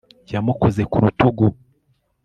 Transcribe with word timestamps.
Yamukoze 0.33 0.81
ku 0.91 0.97
rutugu 1.03 1.45